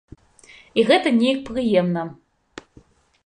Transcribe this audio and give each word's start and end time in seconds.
І 0.77 0.85
гэта 0.87 1.11
неяк 1.17 1.39
прыемна. 1.49 2.03